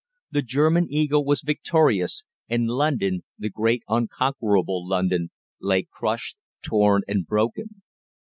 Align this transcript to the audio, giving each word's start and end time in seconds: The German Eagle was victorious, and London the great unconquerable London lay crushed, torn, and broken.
The 0.31 0.41
German 0.41 0.87
Eagle 0.89 1.23
was 1.23 1.43
victorious, 1.43 2.23
and 2.49 2.67
London 2.67 3.21
the 3.37 3.51
great 3.51 3.83
unconquerable 3.87 4.83
London 4.87 5.29
lay 5.61 5.85
crushed, 5.91 6.37
torn, 6.63 7.03
and 7.07 7.27
broken. 7.27 7.83